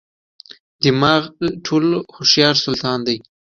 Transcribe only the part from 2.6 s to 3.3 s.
سلطان دی.